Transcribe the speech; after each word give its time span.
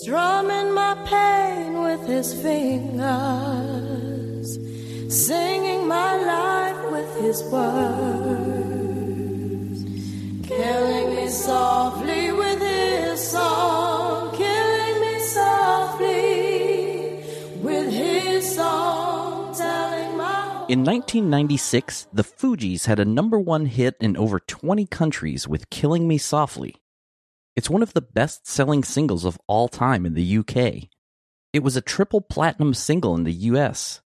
Strumming 0.00 0.72
my 0.72 0.94
pain 1.04 1.82
with 1.82 2.06
his 2.06 2.32
fingers, 2.32 2.98
singing 5.10 5.86
my 5.86 6.16
life 6.16 6.90
with 6.90 7.14
his 7.20 7.42
words, 7.52 8.64
killing 10.48 11.14
me 11.14 11.28
softly 11.28 12.32
with 12.32 12.58
his 12.58 13.20
song, 13.20 14.34
killing 14.34 15.00
me 15.02 15.20
softly 15.20 17.22
with 17.60 17.92
his 17.92 18.54
song, 18.54 19.54
telling 19.54 20.16
my. 20.16 20.64
In 20.70 20.84
1996, 20.84 22.06
the 22.14 22.24
Fugees 22.24 22.86
had 22.86 22.98
a 22.98 23.04
number 23.04 23.38
one 23.38 23.66
hit 23.66 23.96
in 24.00 24.16
over 24.16 24.40
20 24.40 24.86
countries 24.86 25.46
with 25.46 25.68
Killing 25.68 26.08
Me 26.08 26.16
Softly. 26.16 26.81
It's 27.54 27.68
one 27.68 27.82
of 27.82 27.92
the 27.92 28.00
best 28.00 28.46
selling 28.46 28.82
singles 28.82 29.26
of 29.26 29.38
all 29.46 29.68
time 29.68 30.06
in 30.06 30.14
the 30.14 30.38
UK. 30.38 30.88
It 31.52 31.62
was 31.62 31.76
a 31.76 31.82
triple 31.82 32.22
platinum 32.22 32.72
single 32.72 33.14
in 33.14 33.24
the 33.24 33.32
US. 33.32 34.00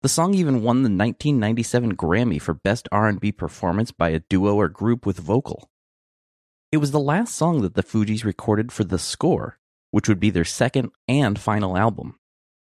The 0.00 0.08
song 0.08 0.32
even 0.34 0.62
won 0.62 0.78
the 0.78 0.88
1997 0.88 1.96
Grammy 1.96 2.40
for 2.40 2.54
Best 2.54 2.88
R&B 2.90 3.32
Performance 3.32 3.92
by 3.92 4.08
a 4.08 4.20
duo 4.20 4.54
or 4.54 4.68
group 4.68 5.04
with 5.04 5.18
vocal. 5.18 5.68
It 6.72 6.78
was 6.78 6.92
the 6.92 6.98
last 6.98 7.34
song 7.34 7.60
that 7.60 7.74
the 7.74 7.82
Fugees 7.82 8.24
recorded 8.24 8.72
for 8.72 8.84
The 8.84 8.98
Score, 8.98 9.58
which 9.90 10.08
would 10.08 10.18
be 10.18 10.30
their 10.30 10.44
second 10.44 10.92
and 11.06 11.38
final 11.38 11.76
album. 11.76 12.18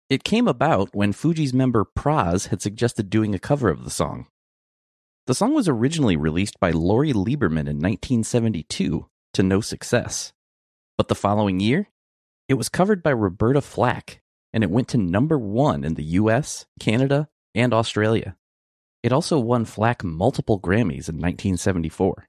It 0.08 0.22
came 0.22 0.46
about 0.46 0.94
when 0.94 1.12
Fugees 1.12 1.52
member 1.52 1.84
Pras 1.84 2.48
had 2.48 2.62
suggested 2.62 3.10
doing 3.10 3.34
a 3.34 3.40
cover 3.40 3.68
of 3.68 3.82
the 3.82 3.90
song. 3.90 4.28
The 5.26 5.34
song 5.34 5.54
was 5.54 5.68
originally 5.68 6.16
released 6.16 6.60
by 6.60 6.70
Lori 6.70 7.12
Lieberman 7.12 7.66
in 7.66 7.80
1972 7.80 9.08
to 9.38 9.42
no 9.44 9.60
success. 9.60 10.32
But 10.96 11.06
the 11.06 11.14
following 11.14 11.60
year, 11.60 11.90
it 12.48 12.54
was 12.54 12.68
covered 12.68 13.04
by 13.04 13.10
Roberta 13.10 13.60
Flack, 13.60 14.20
and 14.52 14.64
it 14.64 14.70
went 14.70 14.88
to 14.88 14.98
number 14.98 15.38
one 15.38 15.84
in 15.84 15.94
the 15.94 16.02
US, 16.18 16.66
Canada, 16.80 17.28
and 17.54 17.72
Australia. 17.72 18.36
It 19.04 19.12
also 19.12 19.38
won 19.38 19.64
Flack 19.64 20.02
multiple 20.02 20.60
Grammys 20.60 21.08
in 21.08 21.20
1974. 21.20 22.28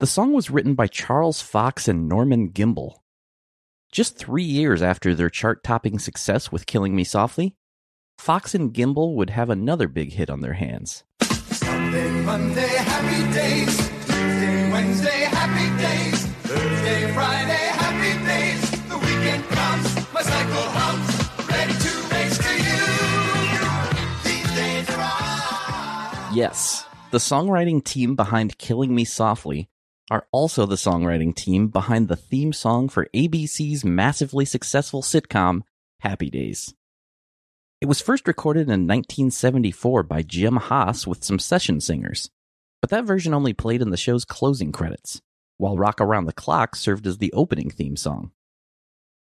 The 0.00 0.06
song 0.06 0.32
was 0.32 0.48
written 0.48 0.74
by 0.74 0.86
Charles 0.86 1.42
Fox 1.42 1.88
and 1.88 2.08
Norman 2.08 2.52
Gimbel. 2.52 3.02
Just 3.92 4.16
three 4.16 4.44
years 4.44 4.80
after 4.80 5.14
their 5.14 5.28
chart 5.28 5.62
topping 5.62 5.98
success 5.98 6.50
with 6.50 6.64
Killing 6.64 6.96
Me 6.96 7.04
Softly, 7.04 7.54
Fox 8.16 8.54
and 8.54 8.72
Gimbel 8.72 9.14
would 9.14 9.28
have 9.28 9.50
another 9.50 9.88
big 9.88 10.14
hit 10.14 10.30
on 10.30 10.40
their 10.40 10.54
hands. 10.54 11.04
Sunday, 11.52 12.10
Monday, 12.22 12.78
Wednesday, 14.78 15.22
happy 15.24 15.82
days. 15.82 16.24
Thursday, 16.46 17.12
Friday, 17.12 17.66
happy 17.82 18.14
days. 18.24 18.70
The 18.88 18.96
weekend 18.96 19.44
comes, 19.48 20.12
my 20.14 20.22
cycle 20.22 20.68
hums. 20.70 21.10
Ready 21.50 21.72
to 21.72 21.92
race 22.14 22.38
to 22.38 22.52
you. 22.62 22.84
These 24.22 24.54
days 24.54 24.88
are. 24.90 26.32
Yes, 26.32 26.86
the 27.10 27.18
songwriting 27.18 27.82
team 27.82 28.14
behind 28.14 28.56
Killing 28.58 28.94
Me 28.94 29.04
Softly 29.04 29.68
are 30.12 30.28
also 30.30 30.64
the 30.64 30.76
songwriting 30.76 31.34
team 31.34 31.66
behind 31.66 32.06
the 32.06 32.14
theme 32.14 32.52
song 32.52 32.88
for 32.88 33.08
ABC's 33.12 33.84
massively 33.84 34.44
successful 34.44 35.02
sitcom, 35.02 35.62
Happy 36.02 36.30
Days. 36.30 36.72
It 37.80 37.86
was 37.86 38.00
first 38.00 38.28
recorded 38.28 38.68
in 38.68 38.86
1974 38.86 40.04
by 40.04 40.22
Jim 40.22 40.54
Haas 40.54 41.04
with 41.04 41.24
some 41.24 41.40
session 41.40 41.80
singers, 41.80 42.30
but 42.80 42.90
that 42.90 43.04
version 43.04 43.34
only 43.34 43.52
played 43.52 43.82
in 43.82 43.90
the 43.90 43.96
show's 43.96 44.24
closing 44.24 44.72
credits, 44.72 45.20
while 45.56 45.76
Rock 45.76 46.00
Around 46.00 46.26
the 46.26 46.32
Clock 46.32 46.76
served 46.76 47.06
as 47.06 47.18
the 47.18 47.32
opening 47.32 47.70
theme 47.70 47.96
song. 47.96 48.32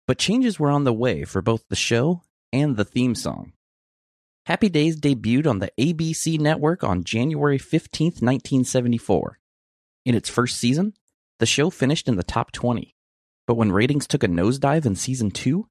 But 0.07 0.17
changes 0.17 0.59
were 0.59 0.72
on 0.72 0.84
the 0.84 0.94
way 0.94 1.23
for 1.23 1.41
both 1.41 1.67
the 1.69 1.75
show 1.75 2.23
and 2.51 2.75
the 2.75 2.85
theme 2.85 3.16
song. 3.16 3.53
Happy 4.45 4.69
Days 4.69 5.00
debuted 5.00 5.47
on 5.47 5.59
the 5.59 5.72
ABC 5.79 6.40
network 6.40 6.84
on 6.84 7.03
January 7.03 7.57
15, 7.57 8.07
1974. 8.07 9.40
In 10.06 10.16
its 10.16 10.29
first 10.29 10.57
season, 10.57 10.94
the 11.40 11.45
show 11.45 11.69
finished 11.69 12.07
in 12.07 12.16
the 12.16 12.23
top 12.23 12.51
20. 12.51 12.95
But 13.45 13.56
when 13.56 13.72
ratings 13.72 14.07
took 14.07 14.23
a 14.23 14.28
nosedive 14.28 14.85
in 14.85 14.95
season 14.95 15.31
2, 15.31 15.67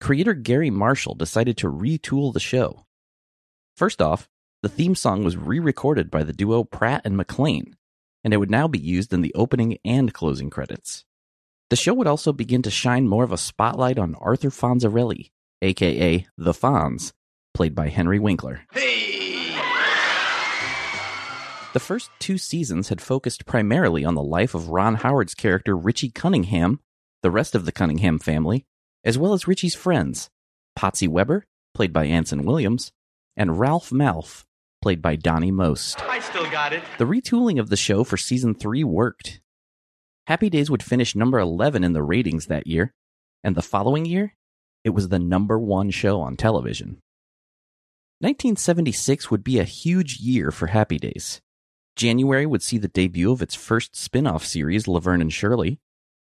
creator 0.00 0.34
Garry 0.34 0.70
Marshall 0.70 1.14
decided 1.14 1.56
to 1.58 1.70
retool 1.70 2.32
the 2.32 2.40
show. 2.40 2.84
First 3.76 4.02
off, 4.02 4.28
the 4.62 4.68
theme 4.68 4.94
song 4.94 5.24
was 5.24 5.36
re 5.36 5.58
recorded 5.58 6.10
by 6.10 6.22
the 6.22 6.32
duo 6.32 6.62
Pratt 6.62 7.02
and 7.04 7.16
McLean, 7.16 7.76
and 8.22 8.32
it 8.32 8.36
would 8.36 8.50
now 8.50 8.68
be 8.68 8.78
used 8.78 9.12
in 9.12 9.20
the 9.20 9.34
opening 9.34 9.78
and 9.84 10.14
closing 10.14 10.50
credits. 10.50 11.04
The 11.68 11.76
show 11.76 11.94
would 11.94 12.06
also 12.06 12.32
begin 12.32 12.62
to 12.62 12.70
shine 12.70 13.08
more 13.08 13.24
of 13.24 13.32
a 13.32 13.38
spotlight 13.38 13.98
on 13.98 14.14
Arthur 14.16 14.50
Fonzarelli, 14.50 15.30
aka 15.62 16.26
The 16.38 16.52
Fonz, 16.52 17.12
played 17.54 17.74
by 17.74 17.88
Henry 17.88 18.20
Winkler. 18.20 18.60
Hey! 18.72 19.02
The 21.72 21.80
first 21.80 22.10
two 22.18 22.36
seasons 22.36 22.90
had 22.90 23.00
focused 23.00 23.46
primarily 23.46 24.04
on 24.04 24.14
the 24.14 24.22
life 24.22 24.54
of 24.54 24.68
Ron 24.68 24.96
Howard's 24.96 25.34
character 25.34 25.74
Richie 25.74 26.10
Cunningham, 26.10 26.80
the 27.22 27.30
rest 27.30 27.54
of 27.54 27.64
the 27.64 27.72
Cunningham 27.72 28.18
family, 28.18 28.66
as 29.02 29.16
well 29.16 29.32
as 29.32 29.48
Richie's 29.48 29.74
friends, 29.74 30.28
Potsy 30.78 31.08
Weber, 31.08 31.46
played 31.74 31.92
by 31.92 32.04
Anson 32.04 32.44
Williams, 32.44 32.92
and 33.38 33.58
Ralph 33.58 33.88
Malph, 33.90 34.44
played 34.82 35.00
by 35.00 35.16
Donny 35.16 35.50
Most. 35.50 36.02
I 36.02 36.18
still 36.18 36.50
got 36.50 36.72
it. 36.72 36.82
The 36.98 37.06
retooling 37.06 37.58
of 37.58 37.70
the 37.70 37.76
show 37.76 38.04
for 38.04 38.16
season 38.16 38.54
3 38.54 38.84
worked. 38.84 39.40
Happy 40.26 40.50
Days 40.50 40.70
would 40.70 40.82
finish 40.82 41.16
number 41.16 41.38
11 41.38 41.82
in 41.82 41.92
the 41.94 42.02
ratings 42.02 42.46
that 42.46 42.66
year, 42.66 42.92
and 43.42 43.54
the 43.54 43.62
following 43.62 44.04
year, 44.04 44.34
it 44.84 44.90
was 44.90 45.08
the 45.08 45.18
number 45.18 45.58
one 45.58 45.90
show 45.90 46.20
on 46.20 46.36
television. 46.36 46.98
1976 48.20 49.30
would 49.30 49.42
be 49.42 49.58
a 49.58 49.64
huge 49.64 50.18
year 50.20 50.50
for 50.50 50.68
Happy 50.68 50.98
Days. 50.98 51.40
January 51.96 52.46
would 52.46 52.62
see 52.62 52.78
the 52.78 52.88
debut 52.88 53.32
of 53.32 53.42
its 53.42 53.54
first 53.54 53.96
spin 53.96 54.26
off 54.26 54.44
series, 54.44 54.86
Laverne 54.86 55.20
and 55.20 55.32
Shirley. 55.32 55.78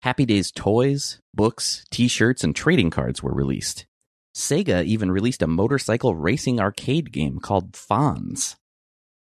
Happy 0.03 0.25
Days 0.25 0.51
toys, 0.51 1.21
books, 1.33 1.85
t 1.91 2.09
shirts, 2.09 2.45
and 2.45 2.55
trading 2.55 2.91
cards 2.91 3.23
were 3.23 3.33
released. 3.33 3.87
Sega 4.35 4.85
even 4.85 5.13
released 5.13 5.43
a 5.43 5.47
motorcycle 5.47 6.15
racing 6.15 6.59
arcade 6.61 7.13
game 7.13 7.39
called 7.39 7.73
Fonz. 7.73 8.57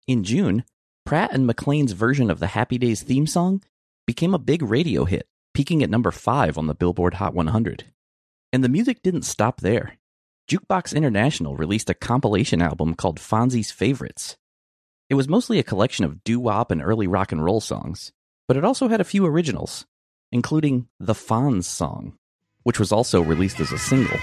In 0.08 0.24
June, 0.24 0.64
Pratt 1.06 1.32
and 1.32 1.48
McLean's 1.48 1.92
version 1.92 2.32
of 2.32 2.40
the 2.40 2.48
Happy 2.48 2.78
Days 2.78 3.04
theme 3.04 3.28
song 3.28 3.62
became 4.08 4.34
a 4.34 4.40
big 4.40 4.64
radio 4.64 5.06
hit, 5.06 5.28
peaking 5.54 5.84
at 5.84 5.90
number 5.90 6.12
5 6.12 6.58
on 6.58 6.68
the 6.68 6.74
Billboard 6.74 7.16
Hot 7.16 7.34
100. 7.34 7.86
And 8.52 8.64
the 8.64 8.70
music 8.70 9.04
didn't 9.04 9.24
stop 9.24 9.62
there. 9.62 9.98
Jukebox 10.50 10.96
International 10.96 11.56
released 11.56 11.90
a 11.90 11.94
compilation 11.94 12.62
album 12.62 12.96
called 12.96 13.20
Fonzie's 13.20 13.72
Favorites. 13.72 14.36
It 15.10 15.16
was 15.16 15.30
mostly 15.30 15.60
a 15.60 15.64
collection 15.64 16.06
of 16.06 16.24
doo 16.24 16.40
wop 16.40 16.72
and 16.72 16.82
early 16.82 17.08
rock 17.08 17.32
and 17.32 17.44
roll 17.44 17.62
songs, 17.62 18.12
but 18.48 18.58
it 18.58 18.66
also 18.66 18.88
had 18.88 19.00
a 19.00 19.06
few 19.06 19.26
originals, 19.26 19.86
including 20.32 20.88
the 21.00 21.14
Fonz 21.14 21.66
song, 21.66 22.18
which 22.64 22.80
was 22.80 22.92
also 22.92 23.22
released 23.22 23.60
as 23.60 23.72
a 23.72 23.78
single. 23.78 24.20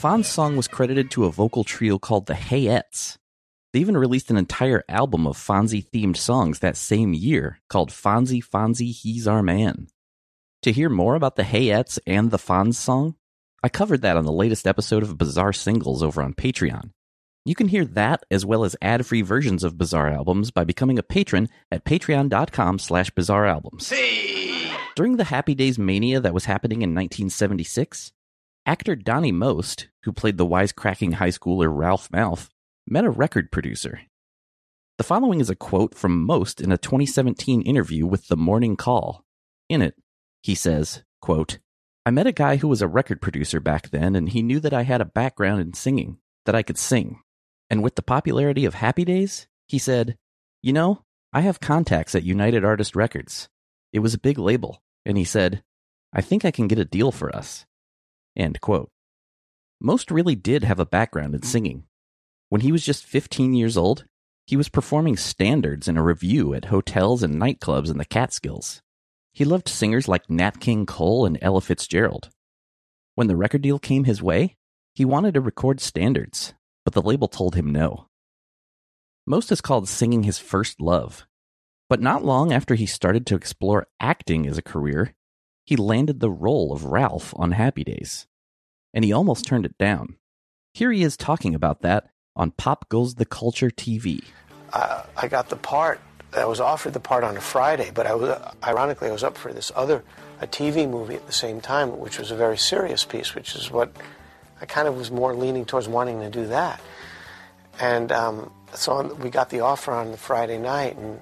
Fonz 0.00 0.24
song 0.24 0.56
was 0.56 0.66
credited 0.66 1.10
to 1.10 1.26
a 1.26 1.30
vocal 1.30 1.62
trio 1.62 1.98
called 1.98 2.24
the 2.24 2.32
Heyettes. 2.32 3.18
They 3.74 3.80
even 3.80 3.98
released 3.98 4.30
an 4.30 4.38
entire 4.38 4.82
album 4.88 5.26
of 5.26 5.36
Fonzie 5.36 5.84
themed 5.84 6.16
songs 6.16 6.60
that 6.60 6.78
same 6.78 7.12
year 7.12 7.60
called 7.68 7.90
Fonzie 7.90 8.42
Fonzie 8.42 8.94
He's 8.94 9.28
Our 9.28 9.42
Man. 9.42 9.88
To 10.62 10.72
hear 10.72 10.88
more 10.88 11.16
about 11.16 11.36
the 11.36 11.42
Heyettes 11.42 11.98
and 12.06 12.30
the 12.30 12.38
Fonz 12.38 12.76
song, 12.76 13.16
I 13.62 13.68
covered 13.68 14.00
that 14.00 14.16
on 14.16 14.24
the 14.24 14.32
latest 14.32 14.66
episode 14.66 15.02
of 15.02 15.18
Bizarre 15.18 15.52
Singles 15.52 16.02
over 16.02 16.22
on 16.22 16.32
Patreon. 16.32 16.92
You 17.44 17.54
can 17.54 17.68
hear 17.68 17.84
that 17.84 18.24
as 18.30 18.46
well 18.46 18.64
as 18.64 18.76
ad-free 18.80 19.20
versions 19.20 19.64
of 19.64 19.76
Bizarre 19.76 20.08
Albums 20.08 20.50
by 20.50 20.64
becoming 20.64 20.98
a 20.98 21.02
patron 21.02 21.50
at 21.70 21.84
patreon.com 21.84 22.78
slash 22.78 23.10
bizarrealbums. 23.10 23.92
During 24.96 25.18
the 25.18 25.24
Happy 25.24 25.54
Days 25.54 25.78
mania 25.78 26.20
that 26.20 26.32
was 26.32 26.46
happening 26.46 26.80
in 26.80 26.94
1976, 26.94 28.12
Actor 28.66 28.96
Donny 28.96 29.32
Most, 29.32 29.88
who 30.04 30.12
played 30.12 30.36
the 30.36 30.46
wisecracking 30.46 31.14
high 31.14 31.30
schooler 31.30 31.74
Ralph 31.74 32.10
Malph, 32.10 32.50
met 32.86 33.04
a 33.04 33.10
record 33.10 33.50
producer. 33.50 34.02
The 34.98 35.04
following 35.04 35.40
is 35.40 35.48
a 35.48 35.56
quote 35.56 35.94
from 35.94 36.24
Most 36.24 36.60
in 36.60 36.70
a 36.70 36.76
2017 36.76 37.62
interview 37.62 38.06
with 38.06 38.28
The 38.28 38.36
Morning 38.36 38.76
Call. 38.76 39.24
In 39.70 39.80
it, 39.80 39.94
he 40.42 40.54
says, 40.54 41.02
quote, 41.22 41.58
I 42.04 42.10
met 42.10 42.26
a 42.26 42.32
guy 42.32 42.56
who 42.56 42.68
was 42.68 42.82
a 42.82 42.88
record 42.88 43.22
producer 43.22 43.60
back 43.60 43.90
then, 43.90 44.14
and 44.14 44.28
he 44.28 44.42
knew 44.42 44.60
that 44.60 44.74
I 44.74 44.82
had 44.82 45.00
a 45.00 45.06
background 45.06 45.62
in 45.62 45.72
singing, 45.72 46.18
that 46.44 46.54
I 46.54 46.62
could 46.62 46.78
sing. 46.78 47.20
And 47.70 47.82
with 47.82 47.94
the 47.94 48.02
popularity 48.02 48.66
of 48.66 48.74
Happy 48.74 49.06
Days, 49.06 49.48
he 49.68 49.78
said, 49.78 50.18
You 50.62 50.74
know, 50.74 51.04
I 51.32 51.40
have 51.40 51.60
contacts 51.60 52.14
at 52.14 52.24
United 52.24 52.62
Artist 52.62 52.94
Records. 52.94 53.48
It 53.92 54.00
was 54.00 54.12
a 54.12 54.18
big 54.18 54.38
label, 54.38 54.82
and 55.06 55.16
he 55.16 55.24
said, 55.24 55.62
I 56.12 56.20
think 56.20 56.44
I 56.44 56.50
can 56.50 56.68
get 56.68 56.78
a 56.78 56.84
deal 56.84 57.10
for 57.10 57.34
us. 57.34 57.64
End 58.36 58.60
quote. 58.60 58.90
Most 59.80 60.10
really 60.10 60.34
did 60.34 60.64
have 60.64 60.78
a 60.78 60.86
background 60.86 61.34
in 61.34 61.40
hmm. 61.40 61.46
singing. 61.46 61.84
When 62.48 62.60
he 62.62 62.72
was 62.72 62.84
just 62.84 63.06
15 63.06 63.54
years 63.54 63.76
old, 63.76 64.04
he 64.46 64.56
was 64.56 64.68
performing 64.68 65.16
standards 65.16 65.86
in 65.86 65.96
a 65.96 66.02
revue 66.02 66.52
at 66.54 66.66
hotels 66.66 67.22
and 67.22 67.40
nightclubs 67.40 67.90
in 67.90 67.98
the 67.98 68.04
Catskills. 68.04 68.82
He 69.32 69.44
loved 69.44 69.68
singers 69.68 70.08
like 70.08 70.28
Nat 70.28 70.58
King 70.58 70.86
Cole 70.86 71.24
and 71.24 71.38
Ella 71.40 71.60
Fitzgerald. 71.60 72.30
When 73.14 73.28
the 73.28 73.36
record 73.36 73.62
deal 73.62 73.78
came 73.78 74.04
his 74.04 74.22
way, 74.22 74.56
he 74.94 75.04
wanted 75.04 75.34
to 75.34 75.40
record 75.40 75.80
standards, 75.80 76.54
but 76.84 76.94
the 76.94 77.02
label 77.02 77.28
told 77.28 77.54
him 77.54 77.70
no. 77.70 78.08
Most 79.26 79.52
is 79.52 79.60
called 79.60 79.88
singing 79.88 80.24
his 80.24 80.38
first 80.38 80.80
love. 80.80 81.26
But 81.88 82.00
not 82.00 82.24
long 82.24 82.52
after 82.52 82.74
he 82.74 82.86
started 82.86 83.26
to 83.26 83.36
explore 83.36 83.86
acting 84.00 84.46
as 84.46 84.58
a 84.58 84.62
career, 84.62 85.14
he 85.70 85.76
landed 85.76 86.18
the 86.18 86.28
role 86.28 86.72
of 86.72 86.84
Ralph 86.84 87.32
on 87.36 87.52
Happy 87.52 87.84
Days. 87.84 88.26
And 88.92 89.04
he 89.04 89.12
almost 89.12 89.46
turned 89.46 89.64
it 89.64 89.78
down. 89.78 90.16
Here 90.74 90.90
he 90.90 91.04
is 91.04 91.16
talking 91.16 91.54
about 91.54 91.82
that 91.82 92.10
on 92.34 92.50
Pop 92.50 92.88
Goes 92.88 93.14
the 93.14 93.24
Culture 93.24 93.70
TV. 93.70 94.24
I, 94.72 95.04
I 95.16 95.28
got 95.28 95.48
the 95.48 95.54
part. 95.54 96.00
I 96.32 96.44
was 96.44 96.58
offered 96.58 96.92
the 96.92 97.00
part 97.00 97.22
on 97.22 97.36
a 97.36 97.40
Friday, 97.40 97.92
but 97.94 98.04
I 98.04 98.14
was 98.16 98.36
ironically 98.64 99.10
I 99.10 99.12
was 99.12 99.22
up 99.22 99.38
for 99.38 99.52
this 99.52 99.70
other 99.76 100.02
a 100.40 100.46
TV 100.48 100.90
movie 100.90 101.14
at 101.14 101.28
the 101.28 101.32
same 101.32 101.60
time, 101.60 102.00
which 102.00 102.18
was 102.18 102.32
a 102.32 102.36
very 102.36 102.58
serious 102.58 103.04
piece, 103.04 103.36
which 103.36 103.54
is 103.54 103.70
what 103.70 103.94
I 104.60 104.66
kind 104.66 104.88
of 104.88 104.96
was 104.96 105.12
more 105.12 105.36
leaning 105.36 105.66
towards 105.66 105.86
wanting 105.86 106.20
to 106.20 106.30
do 106.30 106.48
that. 106.48 106.80
And 107.78 108.10
um, 108.10 108.50
so 108.74 108.92
on- 108.94 109.18
we 109.20 109.30
got 109.30 109.50
the 109.50 109.60
offer 109.60 109.92
on 109.92 110.10
the 110.10 110.16
Friday 110.16 110.58
night, 110.58 110.96
and 110.96 111.20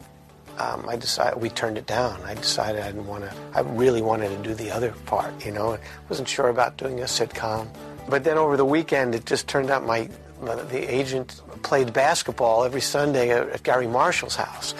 um, 0.59 0.89
I 0.89 0.97
decided 0.97 1.41
we 1.41 1.51
turned 1.51 1.79
it 1.79 1.87
down. 1.87 2.21
I 2.25 2.35
decided 2.35 2.83
I 2.83 2.87
didn't 2.87 3.07
want 3.07 3.25
to. 3.25 3.35
I 3.55 3.61
really 3.61 4.03
wanted 4.03 4.31
to 4.31 4.49
do 4.49 4.55
the 4.55 4.71
other 4.71 4.93
part, 5.07 5.45
you 5.45 5.53
know. 5.53 5.75
I 5.75 5.79
wasn't 6.09 6.29
sure 6.29 6.49
about 6.49 6.77
doing 6.77 7.01
a 7.01 7.05
sitcom. 7.05 7.69
But 8.09 8.25
then 8.25 8.39
over 8.39 8.57
the 8.57 8.65
weekend, 8.65 9.15
it 9.15 9.25
just 9.25 9.47
turned 9.47 9.71
out 9.71 9.85
my, 9.87 10.09
the 10.41 10.85
agent 10.93 11.41
played 11.63 11.93
basketball 11.93 12.65
every 12.65 12.81
Sunday 12.81 13.31
at, 13.31 13.49
at 13.51 13.63
Garry 13.63 13.87
Marshall's 13.87 14.37
house, 14.37 14.75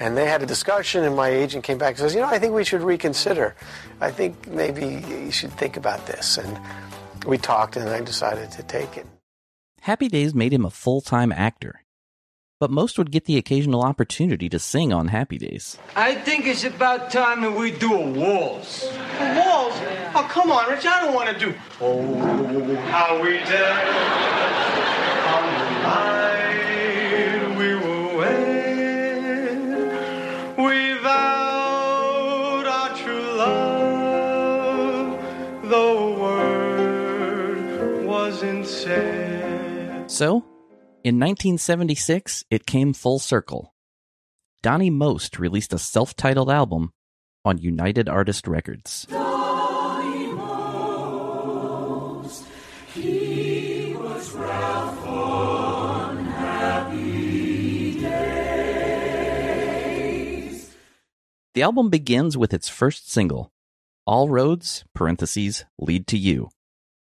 and 0.00 0.16
they 0.16 0.26
had 0.26 0.42
a 0.42 0.46
discussion. 0.46 1.04
And 1.04 1.16
my 1.16 1.28
agent 1.28 1.64
came 1.64 1.78
back 1.78 1.90
and 1.90 1.98
says, 1.98 2.14
"You 2.14 2.20
know, 2.20 2.28
I 2.28 2.38
think 2.38 2.54
we 2.54 2.64
should 2.64 2.82
reconsider. 2.82 3.54
I 4.00 4.10
think 4.10 4.48
maybe 4.48 5.02
you 5.08 5.30
should 5.30 5.52
think 5.52 5.76
about 5.76 6.06
this." 6.06 6.38
And 6.38 6.58
we 7.26 7.38
talked, 7.38 7.76
and 7.76 7.88
I 7.88 8.00
decided 8.00 8.50
to 8.52 8.62
take 8.64 8.96
it. 8.96 9.06
Happy 9.80 10.08
Days 10.08 10.34
made 10.34 10.52
him 10.52 10.64
a 10.64 10.70
full 10.70 11.00
time 11.00 11.32
actor. 11.32 11.82
But 12.62 12.70
most 12.70 12.96
would 12.96 13.10
get 13.10 13.24
the 13.24 13.36
occasional 13.38 13.82
opportunity 13.82 14.48
to 14.48 14.60
sing 14.60 14.92
on 14.92 15.08
Happy 15.08 15.36
Days. 15.36 15.76
I 15.96 16.14
think 16.14 16.46
it's 16.46 16.62
about 16.62 17.10
time 17.10 17.40
that 17.40 17.50
we 17.50 17.72
do 17.72 17.92
a 17.92 18.08
waltz. 18.08 18.84
A 18.84 19.34
waltz? 19.36 19.80
Oh, 20.14 20.24
come 20.30 20.52
on, 20.52 20.70
Rich. 20.70 20.86
I 20.86 21.00
don't 21.04 21.12
want 21.12 21.28
to 21.30 21.38
do. 21.44 21.52
Oh, 21.80 22.18
how 22.86 23.20
we 23.20 23.38
dance 23.38 23.88
on 25.26 25.44
the 25.58 25.70
night 25.82 27.58
we 27.58 27.74
were 27.74 28.16
wed. 28.16 29.58
We 30.56 30.98
vowed 31.02 32.66
our 32.68 32.96
true 32.96 33.28
love, 33.38 35.18
word 36.16 38.06
wasn't 38.06 38.66
said. 38.68 40.08
So, 40.08 40.44
in 41.04 41.16
1976, 41.18 42.44
it 42.48 42.64
came 42.64 42.92
full 42.92 43.18
circle. 43.18 43.74
Donny 44.62 44.90
Most 44.90 45.40
released 45.40 45.72
a 45.72 45.78
self 45.78 46.14
titled 46.14 46.48
album 46.48 46.92
on 47.44 47.58
United 47.58 48.08
Artist 48.08 48.46
Records. 48.46 49.06
The 61.54 61.62
album 61.62 61.90
begins 61.90 62.38
with 62.38 62.54
its 62.54 62.68
first 62.68 63.10
single, 63.10 63.52
All 64.06 64.28
Roads, 64.28 64.84
parentheses, 64.94 65.64
Lead 65.78 66.06
to 66.06 66.16
You. 66.16 66.48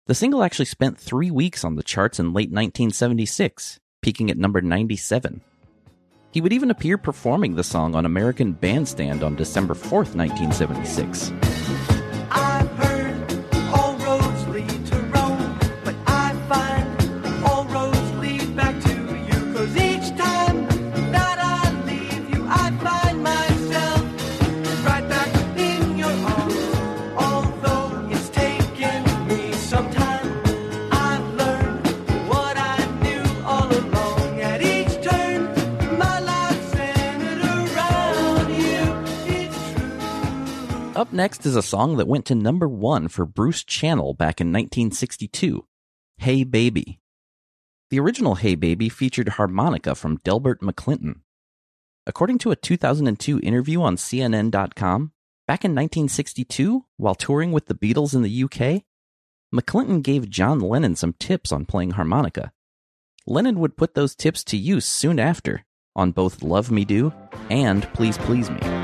The 0.06 0.14
single 0.14 0.42
actually 0.42 0.66
spent 0.66 0.98
three 0.98 1.30
weeks 1.30 1.64
on 1.64 1.76
the 1.76 1.82
charts 1.82 2.20
in 2.20 2.34
late 2.34 2.50
1976, 2.50 3.80
peaking 4.02 4.30
at 4.30 4.36
number 4.36 4.60
97. 4.60 5.40
He 6.30 6.42
would 6.42 6.52
even 6.52 6.70
appear 6.70 6.98
performing 6.98 7.54
the 7.54 7.64
song 7.64 7.94
on 7.94 8.04
American 8.04 8.52
Bandstand 8.52 9.22
on 9.22 9.34
December 9.34 9.72
4th, 9.72 10.14
1976. 10.14 11.93
Next 41.14 41.46
is 41.46 41.56
a 41.56 41.62
song 41.62 41.96
that 41.96 42.08
went 42.08 42.26
to 42.26 42.34
number 42.34 42.68
one 42.68 43.08
for 43.08 43.24
Bruce 43.24 43.62
Channel 43.64 44.14
back 44.14 44.40
in 44.40 44.48
1962 44.48 45.66
Hey 46.18 46.44
Baby. 46.44 47.00
The 47.90 48.00
original 48.00 48.34
Hey 48.34 48.54
Baby 48.54 48.88
featured 48.88 49.30
harmonica 49.30 49.94
from 49.94 50.18
Delbert 50.24 50.60
McClinton. 50.60 51.20
According 52.06 52.38
to 52.38 52.50
a 52.50 52.56
2002 52.56 53.40
interview 53.40 53.80
on 53.80 53.96
CNN.com, 53.96 55.12
back 55.46 55.64
in 55.64 55.70
1962, 55.70 56.84
while 56.96 57.14
touring 57.14 57.52
with 57.52 57.66
the 57.66 57.74
Beatles 57.74 58.14
in 58.14 58.22
the 58.22 58.44
UK, 58.44 58.82
McClinton 59.54 60.02
gave 60.02 60.28
John 60.28 60.60
Lennon 60.60 60.96
some 60.96 61.14
tips 61.14 61.52
on 61.52 61.64
playing 61.64 61.92
harmonica. 61.92 62.52
Lennon 63.26 63.58
would 63.60 63.76
put 63.76 63.94
those 63.94 64.14
tips 64.14 64.44
to 64.44 64.56
use 64.56 64.84
soon 64.84 65.18
after 65.18 65.64
on 65.96 66.10
both 66.10 66.42
Love 66.42 66.70
Me 66.70 66.84
Do 66.84 67.12
and 67.48 67.84
Please 67.94 68.18
Please 68.18 68.50
Me. 68.50 68.83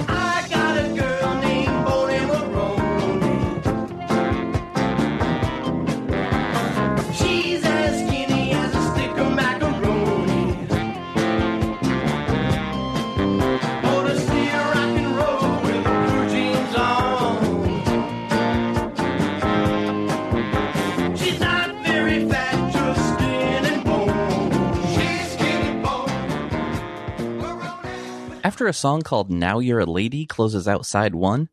A 28.71 28.73
song 28.73 29.03
called 29.03 29.33
Now 29.33 29.59
You're 29.59 29.81
a 29.81 29.85
Lady 29.85 30.27
closes 30.27 30.69
out 30.69 30.87
side 30.87 31.12
one, 31.12 31.49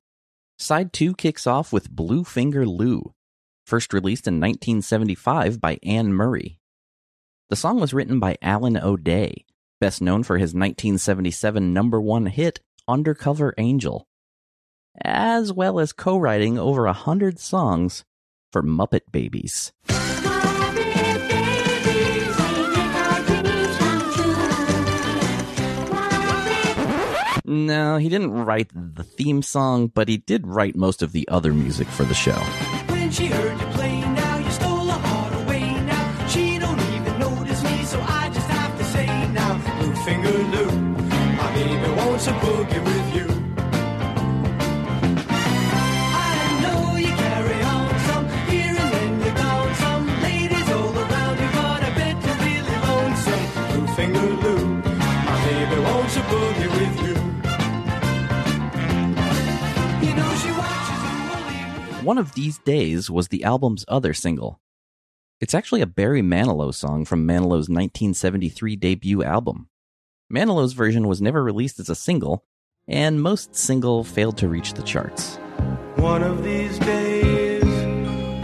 side 0.60 0.94
two 0.94 1.16
kicks 1.16 1.48
off 1.48 1.74
with 1.74 1.90
Blue 1.90 2.24
Finger 2.24 2.64
Lou, 2.64 3.16
first 3.66 3.92
released 3.92 4.28
in 4.28 4.36
1975 4.36 5.60
by 5.60 5.80
Anne 5.82 6.14
Murray. 6.14 6.60
The 7.50 7.56
song 7.56 7.80
was 7.80 7.92
written 7.92 8.20
by 8.20 8.38
Alan 8.40 8.78
O'Day, 8.78 9.46
best 9.82 10.00
known 10.00 10.22
for 10.22 10.38
his 10.38 10.54
1977 10.54 11.74
number 11.74 12.00
one 12.00 12.28
hit, 12.28 12.60
Undercover 12.88 13.56
Angel, 13.58 14.08
as 15.04 15.52
well 15.52 15.80
as 15.80 15.94
co 15.94 16.20
writing 16.20 16.60
over 16.60 16.86
a 16.86 16.94
hundred 16.94 17.40
songs 17.40 18.06
for 18.52 18.62
Muppet 18.62 19.12
Babies. 19.12 19.74
No, 27.50 27.96
he 27.96 28.10
didn't 28.10 28.34
write 28.34 28.70
the 28.74 29.04
theme 29.04 29.42
song, 29.42 29.88
but 29.88 30.10
he 30.10 30.18
did 30.18 30.46
write 30.46 30.76
most 30.76 31.02
of 31.02 31.14
the 31.14 31.26
other 31.30 31.54
music 31.54 31.88
for 31.88 32.04
the 32.04 32.14
show. 32.14 32.36
When 32.90 33.10
One 62.08 62.18
of 62.18 62.36
These 62.36 62.60
Days 62.60 63.10
was 63.10 63.28
the 63.28 63.44
album's 63.44 63.84
other 63.90 64.14
single. 64.14 64.62
It's 65.42 65.54
actually 65.54 65.82
a 65.82 65.86
Barry 65.86 66.22
Manilow 66.22 66.74
song 66.74 67.04
from 67.04 67.28
Manilow's 67.28 67.68
1973 67.68 68.78
debut 68.78 69.24
album. 69.26 69.68
Manilow's 70.34 70.72
version 70.72 71.10
was 71.10 71.22
never 71.22 71.44
released 71.44 71.82
as 71.82 71.90
a 71.90 71.96
single, 71.96 72.46
and 72.88 73.22
most 73.22 73.58
single 73.58 74.06
failed 74.06 74.38
to 74.38 74.48
reach 74.48 74.72
the 74.72 74.84
charts. 74.84 75.36
One 75.98 76.24
of 76.24 76.46
these 76.46 76.80
days, 76.80 77.66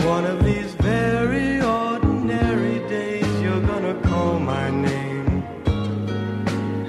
one 0.04 0.26
of 0.26 0.44
these 0.44 0.74
very 0.74 1.62
ordinary 1.62 2.80
days, 2.90 3.42
you're 3.42 3.62
gonna 3.62 3.98
call 4.02 4.40
my 4.40 4.72
name, 4.72 5.42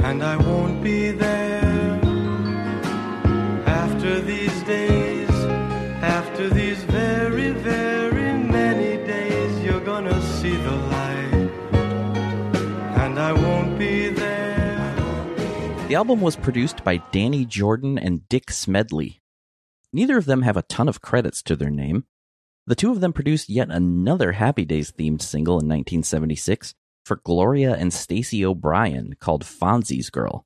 and 0.03 0.25
I 0.25 0.37
won't 0.39 0.83
be 0.83 1.13
there. 1.13 1.44
Album 16.05 16.21
was 16.21 16.37
produced 16.37 16.85
by 16.85 16.99
Danny 17.13 17.47
Jordan 17.47 17.99
and 17.99 18.29
Dick 18.29 18.51
Smedley. 18.51 19.23
Neither 19.91 20.19
of 20.19 20.27
them 20.27 20.43
have 20.43 20.59
a 20.59 20.63
ton 20.65 20.87
of 20.87 21.01
credits 21.01 21.43
to 21.45 21.57
their 21.57 21.71
name. 21.71 22.05
The 22.67 22.75
two 22.75 22.91
of 22.91 23.01
them 23.01 23.15
produced 23.15 23.49
yet 23.49 23.71
another 23.71 24.33
Happy 24.33 24.67
Days 24.67 24.93
themed 24.93 25.23
single 25.23 25.55
in 25.55 25.67
1976 25.67 26.75
for 27.07 27.17
Gloria 27.25 27.75
and 27.75 27.91
Stacey 27.91 28.45
O'Brien 28.45 29.15
called 29.19 29.45
Fonzie's 29.45 30.11
Girl. 30.11 30.45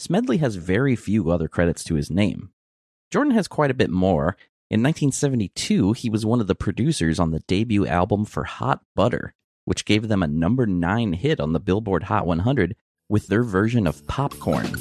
Smedley 0.00 0.38
has 0.38 0.56
very 0.56 0.96
few 0.96 1.30
other 1.30 1.46
credits 1.46 1.84
to 1.84 1.94
his 1.94 2.10
name. 2.10 2.50
Jordan 3.12 3.34
has 3.34 3.46
quite 3.46 3.70
a 3.70 3.74
bit 3.74 3.90
more. 3.90 4.36
In 4.70 4.82
1972, 4.82 5.92
he 5.92 6.10
was 6.10 6.26
one 6.26 6.40
of 6.40 6.48
the 6.48 6.56
producers 6.56 7.20
on 7.20 7.30
the 7.30 7.44
debut 7.46 7.86
album 7.86 8.24
for 8.24 8.42
Hot 8.42 8.80
Butter, 8.96 9.34
which 9.66 9.84
gave 9.84 10.08
them 10.08 10.24
a 10.24 10.26
number 10.26 10.66
9 10.66 11.12
hit 11.12 11.38
on 11.38 11.52
the 11.52 11.60
Billboard 11.60 12.02
Hot 12.02 12.26
100 12.26 12.74
with 13.08 13.26
their 13.28 13.42
version 13.42 13.86
of 13.86 14.06
Popcorn. 14.06 14.72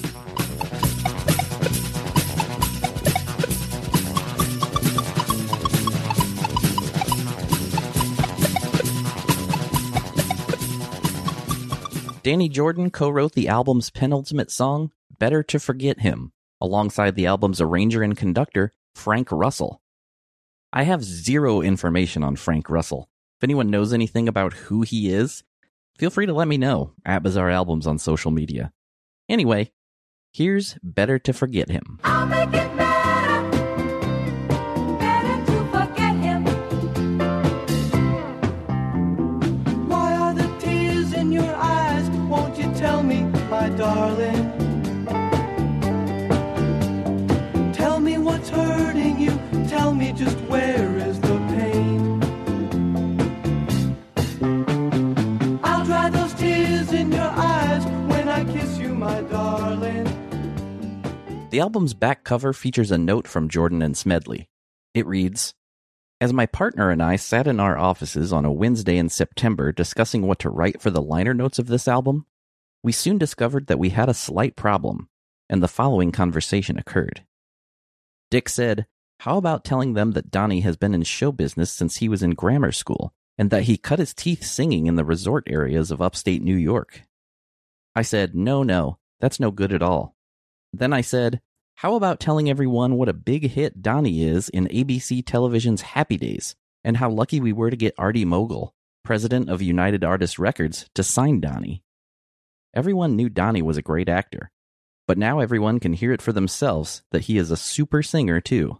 Danny 12.24 12.48
Jordan 12.48 12.90
co 12.90 13.10
wrote 13.10 13.34
the 13.34 13.50
album's 13.50 13.90
penultimate 13.90 14.50
song, 14.50 14.92
Better 15.20 15.44
to 15.44 15.60
Forget 15.60 16.00
Him, 16.00 16.32
alongside 16.62 17.16
the 17.16 17.26
album's 17.26 17.60
arranger 17.60 18.02
and 18.02 18.16
conductor, 18.16 18.72
Frank 18.96 19.30
Russell. 19.30 19.82
I 20.72 20.84
have 20.84 21.04
zero 21.04 21.62
information 21.62 22.24
on 22.24 22.38
Frank 22.38 22.70
Russell. 22.70 23.10
If 23.38 23.44
anyone 23.44 23.70
knows 23.70 23.92
anything 23.92 24.30
about 24.30 24.54
who 24.54 24.84
he 24.84 25.12
is, 25.12 25.44
feel 26.04 26.10
free 26.10 26.26
to 26.26 26.34
let 26.34 26.50
me 26.50 26.58
know 26.58 26.92
at 27.06 27.24
Bizarre 27.24 27.50
Albums 27.50 27.88
on 27.88 27.98
social 27.98 28.30
media. 28.30 28.74
Anyway, 29.30 29.72
here's 30.34 30.78
Better 30.84 31.18
to 31.20 31.32
Forget 31.32 31.70
Him. 31.70 31.98
I'll 32.04 32.26
make 32.26 32.50
it 32.50 32.76
better. 32.76 33.50
Better 35.00 35.46
to 35.46 35.66
forget 35.72 36.18
him. 36.18 36.44
Why 39.88 40.14
are 40.18 40.34
darling. 59.74 61.50
The 61.50 61.60
album's 61.60 61.94
back 61.94 62.24
cover 62.24 62.54
features 62.54 62.92
a 62.92 62.98
note 62.98 63.28
from 63.28 63.50
Jordan 63.50 63.82
and 63.82 63.96
Smedley. 63.96 64.50
It 64.94 65.06
reads 65.06 65.54
As 66.20 66.34
my 66.34 66.46
partner 66.46 66.90
and 66.90 67.02
I 67.02 67.16
sat 67.16 67.48
in 67.48 67.60
our 67.60 67.78
offices 67.78 68.34
on 68.34 68.46
a 68.46 68.52
Wednesday 68.52 68.98
in 68.98 69.10
September 69.10 69.72
discussing 69.72 70.24
what 70.24 70.40
to 70.40 70.50
write 70.50 70.82
for 70.82 70.90
the 70.90 71.02
liner 71.02 71.34
notes 71.34 71.60
of 71.60 71.68
this 71.68 71.88
album, 71.88 72.26
we 72.84 72.92
soon 72.92 73.18
discovered 73.18 73.68
that 73.68 73.80
we 73.80 73.90
had 73.90 74.10
a 74.10 74.14
slight 74.14 74.56
problem, 74.56 75.10
and 75.50 75.62
the 75.62 75.68
following 75.68 76.12
conversation 76.12 76.78
occurred. 76.78 77.24
Dick 78.30 78.50
said, 78.50 78.88
How 79.22 79.38
about 79.38 79.64
telling 79.64 79.94
them 79.94 80.12
that 80.12 80.32
Donny 80.32 80.62
has 80.62 80.76
been 80.76 80.94
in 80.94 81.04
show 81.04 81.32
business 81.32 81.72
since 81.72 81.98
he 81.98 82.10
was 82.10 82.24
in 82.24 82.32
grammar 82.32 82.72
school, 82.72 83.14
and 83.38 83.50
that 83.52 83.64
he 83.64 83.78
cut 83.78 84.00
his 84.00 84.14
teeth 84.14 84.44
singing 84.44 84.88
in 84.88 84.96
the 84.96 85.06
resort 85.06 85.44
areas 85.48 85.92
of 85.92 86.02
upstate 86.02 86.42
New 86.42 86.58
York? 86.58 87.04
I 87.96 88.02
said, 88.02 88.36
No, 88.36 88.64
no, 88.64 88.98
that's 89.20 89.40
no 89.40 89.52
good 89.52 89.74
at 89.74 89.82
all. 89.82 90.16
Then 90.72 90.94
I 90.94 91.02
said, 91.02 91.42
How 91.76 91.96
about 91.96 92.20
telling 92.20 92.50
everyone 92.50 92.96
what 92.96 93.10
a 93.10 93.14
big 93.14 93.52
hit 93.52 93.82
Donny 93.82 94.24
is 94.24 94.50
in 94.50 94.68
ABC 94.68 95.26
Television's 95.26 95.82
Happy 95.82 96.18
Days, 96.18 96.56
and 96.84 96.98
how 96.98 97.10
lucky 97.10 97.40
we 97.40 97.54
were 97.54 97.70
to 97.70 97.78
get 97.78 97.96
Artie 97.98 98.26
Mogull, 98.26 98.72
president 99.04 99.50
of 99.50 99.62
United 99.62 100.04
Artists 100.04 100.40
Records, 100.40 100.88
to 100.96 101.04
sign 101.04 101.40
Donny? 101.40 101.84
Everyone 102.74 103.16
knew 103.16 103.30
Donny 103.30 103.62
was 103.62 103.78
a 103.78 103.84
great 103.84 104.10
actor, 104.10 104.52
but 105.08 105.18
now 105.18 105.40
everyone 105.40 105.80
can 105.80 105.94
hear 105.94 106.12
it 106.12 106.22
for 106.22 106.34
themselves 106.34 107.04
that 107.12 107.24
he 107.24 107.38
is 107.38 107.52
a 107.52 107.58
super 107.58 108.02
singer 108.02 108.42
too. 108.42 108.80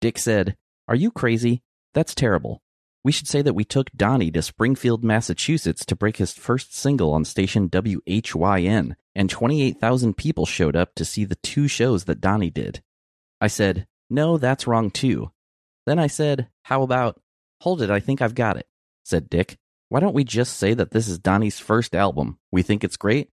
Dick 0.00 0.18
said, 0.18 0.56
Are 0.88 0.94
you 0.94 1.10
crazy? 1.10 1.62
That's 1.92 2.14
terrible. 2.14 2.62
We 3.06 3.12
should 3.12 3.28
say 3.28 3.40
that 3.40 3.54
we 3.54 3.64
took 3.64 3.92
Donny 3.92 4.32
to 4.32 4.42
Springfield, 4.42 5.04
Massachusetts 5.04 5.86
to 5.86 5.94
break 5.94 6.16
his 6.16 6.32
first 6.32 6.74
single 6.74 7.12
on 7.12 7.24
station 7.24 7.68
WHYN, 7.68 8.96
and 9.14 9.30
28,000 9.30 10.16
people 10.16 10.44
showed 10.44 10.74
up 10.74 10.92
to 10.96 11.04
see 11.04 11.24
the 11.24 11.36
two 11.36 11.68
shows 11.68 12.06
that 12.06 12.20
Donny 12.20 12.50
did. 12.50 12.82
I 13.40 13.46
said, 13.46 13.86
No, 14.10 14.38
that's 14.38 14.66
wrong 14.66 14.90
too. 14.90 15.30
Then 15.86 16.00
I 16.00 16.08
said, 16.08 16.48
How 16.64 16.82
about, 16.82 17.20
Hold 17.60 17.80
it, 17.80 17.90
I 17.90 18.00
think 18.00 18.20
I've 18.20 18.34
got 18.34 18.56
it, 18.56 18.66
said 19.04 19.30
Dick. 19.30 19.56
Why 19.88 20.00
don't 20.00 20.12
we 20.12 20.24
just 20.24 20.56
say 20.56 20.74
that 20.74 20.90
this 20.90 21.06
is 21.06 21.20
Donny's 21.20 21.60
first 21.60 21.94
album? 21.94 22.40
We 22.50 22.62
think 22.62 22.82
it's 22.82 22.96
great, 22.96 23.30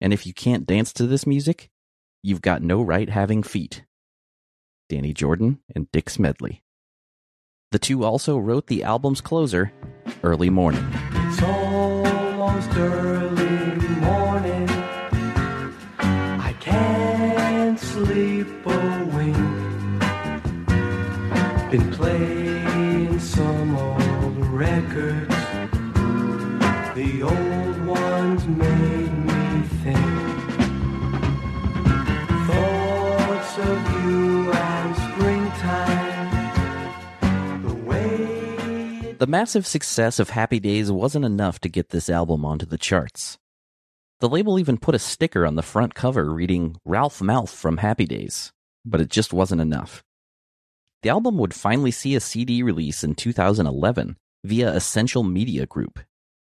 and 0.00 0.12
if 0.12 0.26
you 0.26 0.34
can't 0.34 0.66
dance 0.66 0.92
to 0.94 1.06
this 1.06 1.28
music, 1.28 1.70
you've 2.24 2.42
got 2.42 2.60
no 2.60 2.82
right 2.82 3.08
having 3.08 3.44
feet. 3.44 3.84
Danny 4.88 5.14
Jordan 5.14 5.60
and 5.72 5.88
Dick 5.92 6.10
Smedley. 6.10 6.64
The 7.72 7.78
two 7.78 8.04
also 8.04 8.36
wrote 8.36 8.66
the 8.66 8.82
album's 8.82 9.22
closer, 9.22 9.72
Early 10.22 10.50
Morning. 10.50 10.86
It's 11.12 11.42
almost 11.42 12.68
early 12.76 13.78
morning. 13.96 14.68
I 15.98 16.54
can't 16.60 17.80
sleep 17.80 18.46
a 18.66 19.04
wink. 19.14 19.36
Been 21.70 21.90
playing 21.92 22.31
The 39.22 39.28
massive 39.28 39.68
success 39.68 40.18
of 40.18 40.30
Happy 40.30 40.58
Days 40.58 40.90
wasn't 40.90 41.24
enough 41.24 41.60
to 41.60 41.68
get 41.68 41.90
this 41.90 42.10
album 42.10 42.44
onto 42.44 42.66
the 42.66 42.76
charts. 42.76 43.38
The 44.18 44.28
label 44.28 44.58
even 44.58 44.78
put 44.78 44.96
a 44.96 44.98
sticker 44.98 45.46
on 45.46 45.54
the 45.54 45.62
front 45.62 45.94
cover 45.94 46.34
reading 46.34 46.74
Ralph 46.84 47.20
Malph 47.20 47.54
from 47.54 47.76
Happy 47.76 48.04
Days, 48.04 48.50
but 48.84 49.00
it 49.00 49.10
just 49.10 49.32
wasn't 49.32 49.60
enough. 49.60 50.02
The 51.04 51.10
album 51.10 51.38
would 51.38 51.54
finally 51.54 51.92
see 51.92 52.16
a 52.16 52.20
CD 52.20 52.64
release 52.64 53.04
in 53.04 53.14
2011 53.14 54.16
via 54.42 54.72
Essential 54.74 55.22
Media 55.22 55.66
Group. 55.66 56.00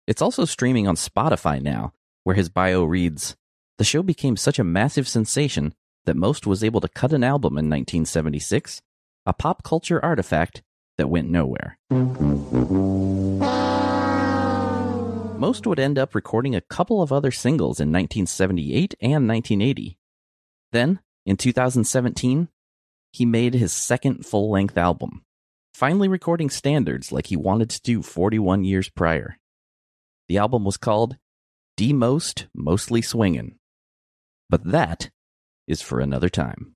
It's 0.09 0.21
also 0.21 0.45
streaming 0.45 0.89
on 0.89 0.97
Spotify 0.97 1.63
now, 1.63 1.93
where 2.25 2.35
his 2.35 2.49
bio 2.49 2.83
reads 2.83 3.37
The 3.79 3.85
show 3.85 4.03
became 4.03 4.37
such 4.37 4.59
a 4.59 4.65
massive 4.65 5.07
sensation 5.07 5.73
that 6.05 6.17
Most 6.17 6.49
was 6.49 6.65
able 6.65 6.81
to 6.81 6.89
cut 6.89 7.13
an 7.13 7.23
album 7.23 7.53
in 7.53 7.71
1976, 7.71 8.83
a 9.25 9.33
pop 9.33 9.63
culture 9.63 10.05
artifact 10.05 10.65
that 10.99 11.09
went 11.09 11.31
nowhere. 11.31 11.79
Most 15.39 15.67
would 15.67 15.79
end 15.79 15.99
up 15.99 16.15
recording 16.15 16.55
a 16.55 16.61
couple 16.61 17.03
of 17.03 17.13
other 17.13 17.31
singles 17.31 17.79
in 17.79 17.89
1978 17.89 18.95
and 19.01 19.29
1980. 19.29 19.99
Then, 20.73 21.01
in 21.25 21.37
2017, 21.37 22.49
he 23.13 23.27
made 23.27 23.55
his 23.55 23.73
second 23.73 24.25
full 24.25 24.51
length 24.51 24.79
album, 24.79 25.23
finally 25.75 26.09
recording 26.09 26.51
standards 26.51 27.13
like 27.13 27.27
he 27.27 27.37
wanted 27.37 27.71
to 27.71 27.83
do 27.83 28.03
41 28.03 28.65
years 28.65 28.89
prior. 28.89 29.39
The 30.29 30.39
album 30.39 30.65
was 30.65 30.77
called 30.77 31.17
D 31.77 31.93
Most 31.93 32.47
Mostly 32.55 33.03
Swingin'. 33.03 33.57
But 34.49 34.65
that 34.65 35.11
is 35.67 35.83
for 35.83 36.01
another 36.01 36.29
time. 36.29 36.76